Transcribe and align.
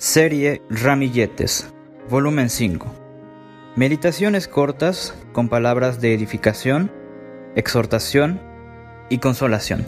Serie 0.00 0.62
Ramilletes, 0.70 1.72
volumen 2.08 2.50
5. 2.50 2.86
Meditaciones 3.74 4.46
cortas 4.46 5.12
con 5.32 5.48
palabras 5.48 6.00
de 6.00 6.14
edificación, 6.14 6.92
exhortación 7.56 8.40
y 9.08 9.18
consolación. 9.18 9.84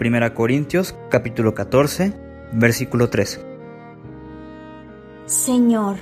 Primera 0.00 0.34
Corintios 0.34 0.96
capítulo 1.08 1.54
14, 1.54 2.14
versículo 2.50 3.08
13. 3.08 3.42
Señor, 5.26 5.98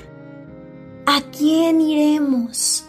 ¿a 1.04 1.20
quién 1.30 1.82
iremos? 1.82 2.86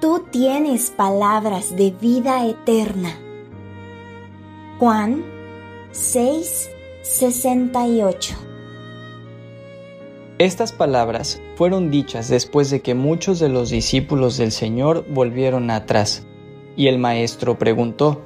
Tú 0.00 0.24
tienes 0.30 0.90
palabras 0.90 1.76
de 1.76 1.90
vida 1.90 2.46
eterna. 2.46 3.14
Juan 4.78 5.22
6, 5.92 6.70
68 7.02 8.49
estas 10.40 10.72
palabras 10.72 11.42
fueron 11.54 11.90
dichas 11.90 12.30
después 12.30 12.70
de 12.70 12.80
que 12.80 12.94
muchos 12.94 13.40
de 13.40 13.50
los 13.50 13.68
discípulos 13.68 14.38
del 14.38 14.52
Señor 14.52 15.04
volvieron 15.10 15.70
atrás, 15.70 16.26
y 16.76 16.86
el 16.86 16.98
Maestro 16.98 17.58
preguntó, 17.58 18.22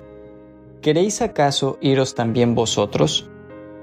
¿Queréis 0.81 1.23
acaso 1.23 1.77
iros 1.81 2.15
también 2.15 2.55
vosotros? 2.55 3.29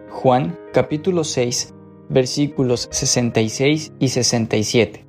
Juan 0.09 0.57
capítulo 0.71 1.25
6 1.25 1.73
versículos 2.07 2.87
66 2.91 3.91
y 3.99 4.07
67. 4.07 5.05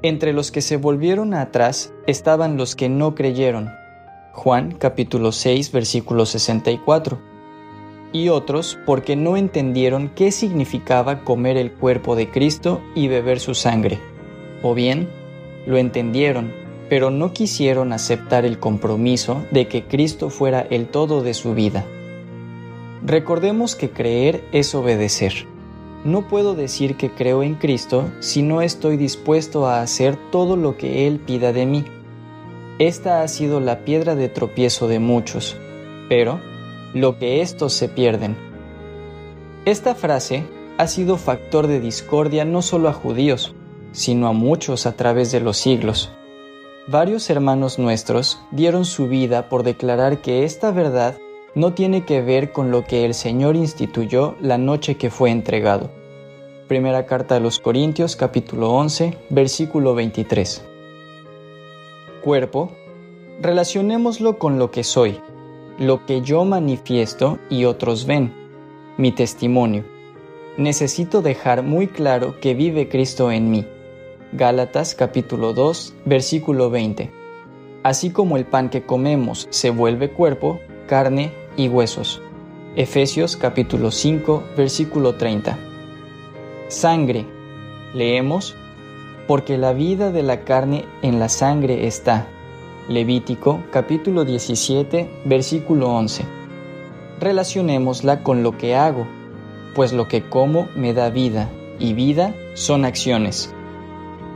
Entre 0.00 0.32
los 0.32 0.50
que 0.50 0.62
se 0.62 0.78
volvieron 0.78 1.34
atrás 1.34 1.92
estaban 2.06 2.56
los 2.56 2.76
que 2.76 2.88
no 2.88 3.14
creyeron. 3.14 3.70
Juan 4.32 4.72
capítulo 4.72 5.32
6 5.32 5.70
versículo 5.70 6.24
64 6.24 7.35
y 8.16 8.30
otros 8.30 8.78
porque 8.86 9.14
no 9.14 9.36
entendieron 9.36 10.10
qué 10.14 10.32
significaba 10.32 11.22
comer 11.22 11.56
el 11.56 11.72
cuerpo 11.72 12.16
de 12.16 12.30
Cristo 12.30 12.80
y 12.94 13.08
beber 13.08 13.40
su 13.40 13.54
sangre. 13.54 13.98
O 14.62 14.74
bien, 14.74 15.08
lo 15.66 15.76
entendieron, 15.76 16.52
pero 16.88 17.10
no 17.10 17.32
quisieron 17.32 17.92
aceptar 17.92 18.46
el 18.46 18.58
compromiso 18.58 19.44
de 19.50 19.68
que 19.68 19.84
Cristo 19.84 20.30
fuera 20.30 20.66
el 20.70 20.86
todo 20.86 21.22
de 21.22 21.34
su 21.34 21.54
vida. 21.54 21.84
Recordemos 23.04 23.76
que 23.76 23.90
creer 23.90 24.42
es 24.52 24.74
obedecer. 24.74 25.46
No 26.04 26.26
puedo 26.28 26.54
decir 26.54 26.96
que 26.96 27.10
creo 27.10 27.42
en 27.42 27.54
Cristo 27.56 28.10
si 28.20 28.42
no 28.42 28.62
estoy 28.62 28.96
dispuesto 28.96 29.66
a 29.66 29.82
hacer 29.82 30.16
todo 30.30 30.56
lo 30.56 30.76
que 30.78 31.06
Él 31.06 31.18
pida 31.18 31.52
de 31.52 31.66
mí. 31.66 31.84
Esta 32.78 33.22
ha 33.22 33.28
sido 33.28 33.60
la 33.60 33.84
piedra 33.84 34.14
de 34.14 34.28
tropiezo 34.28 34.88
de 34.88 35.00
muchos, 35.00 35.56
pero 36.08 36.40
lo 36.96 37.18
que 37.18 37.42
estos 37.42 37.74
se 37.74 37.90
pierden. 37.90 38.38
Esta 39.66 39.94
frase 39.94 40.46
ha 40.78 40.86
sido 40.86 41.18
factor 41.18 41.66
de 41.66 41.78
discordia 41.78 42.46
no 42.46 42.62
solo 42.62 42.88
a 42.88 42.94
judíos, 42.94 43.54
sino 43.92 44.28
a 44.28 44.32
muchos 44.32 44.86
a 44.86 44.96
través 44.96 45.30
de 45.30 45.40
los 45.40 45.58
siglos. 45.58 46.10
Varios 46.88 47.28
hermanos 47.28 47.78
nuestros 47.78 48.40
dieron 48.50 48.86
su 48.86 49.08
vida 49.08 49.50
por 49.50 49.62
declarar 49.62 50.22
que 50.22 50.44
esta 50.44 50.70
verdad 50.70 51.18
no 51.54 51.74
tiene 51.74 52.06
que 52.06 52.22
ver 52.22 52.52
con 52.52 52.70
lo 52.70 52.84
que 52.84 53.04
el 53.04 53.12
Señor 53.12 53.56
instituyó 53.56 54.34
la 54.40 54.56
noche 54.56 54.96
que 54.96 55.10
fue 55.10 55.30
entregado. 55.30 55.90
Primera 56.66 57.04
carta 57.04 57.36
a 57.36 57.40
los 57.40 57.58
Corintios 57.60 58.16
capítulo 58.16 58.72
11 58.72 59.18
versículo 59.28 59.94
23. 59.94 60.64
Cuerpo, 62.24 62.72
relacionémoslo 63.42 64.38
con 64.38 64.58
lo 64.58 64.70
que 64.70 64.82
soy, 64.82 65.20
lo 65.78 66.06
que 66.06 66.22
yo 66.22 66.44
manifiesto 66.44 67.38
y 67.50 67.66
otros 67.66 68.06
ven, 68.06 68.32
mi 68.96 69.12
testimonio. 69.12 69.84
Necesito 70.56 71.20
dejar 71.20 71.62
muy 71.62 71.86
claro 71.86 72.40
que 72.40 72.54
vive 72.54 72.88
Cristo 72.88 73.30
en 73.30 73.50
mí. 73.50 73.66
Gálatas 74.32 74.94
capítulo 74.94 75.52
2, 75.52 75.94
versículo 76.06 76.70
20. 76.70 77.10
Así 77.82 78.10
como 78.10 78.38
el 78.38 78.46
pan 78.46 78.70
que 78.70 78.84
comemos 78.84 79.46
se 79.50 79.70
vuelve 79.70 80.10
cuerpo, 80.10 80.60
carne 80.86 81.32
y 81.56 81.68
huesos. 81.68 82.22
Efesios 82.74 83.36
capítulo 83.36 83.90
5, 83.90 84.42
versículo 84.56 85.14
30. 85.16 85.58
Sangre. 86.68 87.26
Leemos, 87.92 88.54
porque 89.26 89.58
la 89.58 89.72
vida 89.72 90.10
de 90.10 90.22
la 90.22 90.40
carne 90.40 90.84
en 91.02 91.18
la 91.18 91.28
sangre 91.28 91.86
está 91.86 92.26
Levítico 92.88 93.64
capítulo 93.72 94.24
17 94.24 95.10
versículo 95.24 95.90
11. 95.90 96.24
Relacionémosla 97.18 98.22
con 98.22 98.44
lo 98.44 98.56
que 98.56 98.76
hago, 98.76 99.08
pues 99.74 99.92
lo 99.92 100.06
que 100.06 100.22
como 100.22 100.68
me 100.76 100.94
da 100.94 101.10
vida, 101.10 101.50
y 101.80 101.94
vida 101.94 102.32
son 102.54 102.84
acciones. 102.84 103.52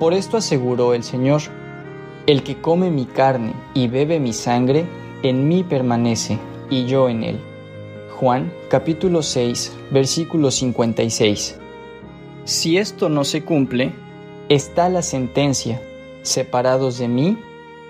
Por 0.01 0.15
esto 0.15 0.37
aseguró 0.37 0.95
el 0.95 1.05
Señor, 1.05 1.43
el 2.27 2.43
que 2.43 2.61
come 2.61 2.91
mi 2.91 3.05
carne 3.05 3.53
y 3.73 3.87
bebe 3.87 4.19
mi 4.19 4.33
sangre, 4.33 4.85
en 5.23 5.47
mí 5.47 5.63
permanece, 5.63 6.37
y 6.69 6.87
yo 6.87 7.09
en 7.09 7.23
él. 7.23 7.39
Juan 8.17 8.53
capítulo 8.69 9.23
6 9.23 9.77
versículo 9.93 10.51
56. 10.51 11.57
Si 12.47 12.79
esto 12.79 13.09
no 13.09 13.23
se 13.23 13.45
cumple, 13.45 13.93
está 14.49 14.89
la 14.89 15.03
sentencia, 15.03 15.81
separados 16.23 16.99
de 16.99 17.07
mí, 17.07 17.39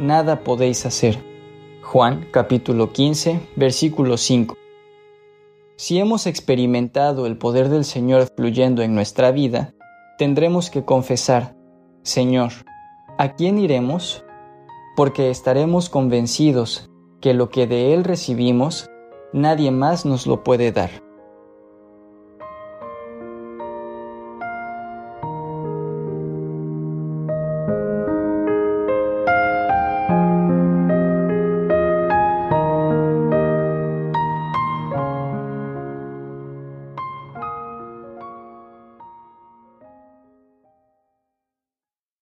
nada 0.01 0.43
podéis 0.43 0.87
hacer. 0.87 1.23
Juan 1.83 2.27
capítulo 2.31 2.91
15, 2.91 3.39
versículo 3.55 4.17
5. 4.17 4.57
Si 5.77 5.99
hemos 5.99 6.27
experimentado 6.27 7.27
el 7.27 7.37
poder 7.37 7.69
del 7.69 7.85
Señor 7.85 8.27
fluyendo 8.35 8.83
en 8.83 8.95
nuestra 8.95 9.31
vida, 9.31 9.75
tendremos 10.17 10.71
que 10.71 10.85
confesar, 10.85 11.55
Señor, 12.03 12.53
¿a 13.19 13.35
quién 13.35 13.59
iremos? 13.59 14.25
Porque 14.97 15.31
estaremos 15.31 15.91
convencidos 15.91 16.89
que 17.21 17.35
lo 17.35 17.51
que 17.51 17.67
de 17.67 17.93
Él 17.93 18.05
recibimos, 18.05 18.89
nadie 19.35 19.71
más 19.71 20.07
nos 20.07 20.27
lo 20.27 20.43
puede 20.43 20.73
dar. 20.73 20.91